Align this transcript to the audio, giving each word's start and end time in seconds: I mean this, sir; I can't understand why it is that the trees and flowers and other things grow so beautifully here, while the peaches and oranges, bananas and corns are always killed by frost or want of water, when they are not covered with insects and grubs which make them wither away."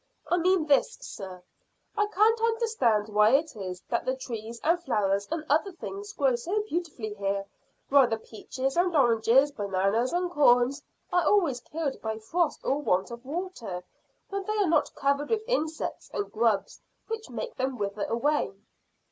I 0.31 0.37
mean 0.37 0.65
this, 0.65 0.97
sir; 0.99 1.43
I 1.95 2.07
can't 2.07 2.41
understand 2.41 3.07
why 3.09 3.35
it 3.35 3.55
is 3.55 3.83
that 3.91 4.03
the 4.03 4.15
trees 4.15 4.59
and 4.63 4.81
flowers 4.83 5.27
and 5.29 5.45
other 5.47 5.71
things 5.73 6.11
grow 6.11 6.33
so 6.35 6.59
beautifully 6.63 7.13
here, 7.13 7.45
while 7.89 8.07
the 8.07 8.17
peaches 8.17 8.75
and 8.75 8.95
oranges, 8.95 9.51
bananas 9.51 10.11
and 10.11 10.31
corns 10.31 10.81
are 11.13 11.27
always 11.27 11.59
killed 11.59 12.01
by 12.01 12.17
frost 12.17 12.61
or 12.63 12.81
want 12.81 13.11
of 13.11 13.23
water, 13.23 13.83
when 14.29 14.43
they 14.47 14.57
are 14.57 14.65
not 14.67 14.89
covered 14.95 15.29
with 15.29 15.43
insects 15.47 16.09
and 16.15 16.31
grubs 16.31 16.81
which 17.07 17.29
make 17.29 17.53
them 17.57 17.77
wither 17.77 18.05
away." 18.05 18.53